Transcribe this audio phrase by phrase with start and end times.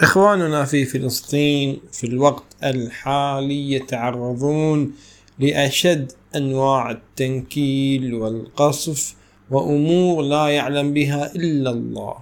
[0.00, 4.92] إخواننا في فلسطين في الوقت الحالي يتعرضون
[5.38, 9.14] لأشد أنواع التنكيل والقصف
[9.50, 12.14] وأمور لا يعلم بها إلا الله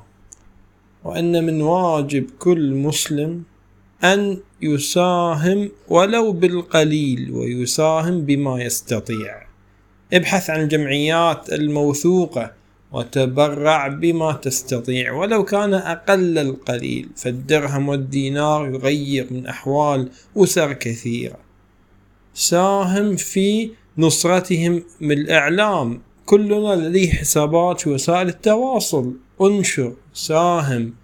[1.04, 3.43] وأن من واجب كل مسلم
[4.04, 9.47] أن يساهم ولو بالقليل ويساهم بما يستطيع.
[10.13, 12.53] ابحث عن الجمعيات الموثوقة
[12.93, 15.13] وتبرع بما تستطيع.
[15.13, 21.37] ولو كان أقل القليل فالدرهم والدينار يغير من أحوال أسر كثيرة.
[22.35, 29.13] ساهم في نصرتهم بالإعلام كلنا لديه حسابات في وسائل التواصل.
[29.41, 30.95] انشر ساهم.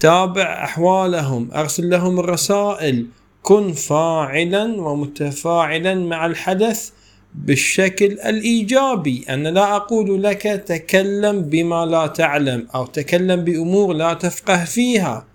[0.00, 1.50] تابع أحوالهم.
[1.54, 3.06] أرسل لهم الرسائل.
[3.42, 6.90] كن فاعلا ومتفاعلا مع الحدث.
[7.34, 9.24] بالشكل الإيجابي.
[9.28, 15.26] أنا لا أقول لك تكلم بما لا تعلم أو تكلم بأمور لا تفقه فيها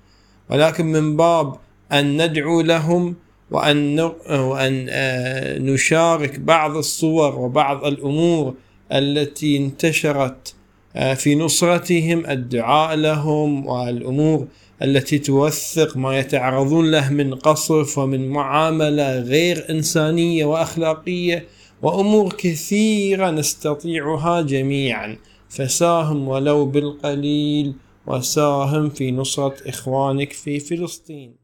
[0.50, 1.56] ولكن من باب
[1.92, 3.16] أن ندعو لهم
[3.52, 8.54] وأن وأن آه، نشارك بعض الصور وبعض الأمور
[8.92, 10.56] التي انتشرت
[10.96, 14.48] آه، في نصرتهم الدعاء لهم والأمور
[14.82, 21.46] التي توثق ما يتعرضون له من قصف ومن معاملة غير إنسانية وأخلاقية.
[21.86, 25.18] وأمور كثيرة نستطيعها جميعا.
[25.50, 27.76] فساهم ولو بالقليل
[28.08, 31.36] وساهم في نصرة إخوانك في فلسطين.